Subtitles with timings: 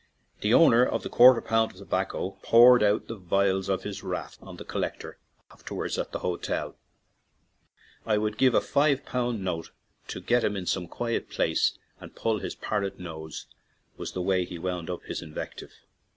[0.39, 3.27] The owner of the quarter pound of tobacco poured out the 3 ON AN IRISH
[3.29, 5.19] JAUNTING CAR vials of his wrath on the" collector"
[5.51, 6.75] after wards at the hotel:
[8.03, 9.69] "I would give a five pound note
[10.07, 13.45] to get him in some quiet place and pull his parrot nose/'
[13.95, 15.71] was the way he wound up his invective.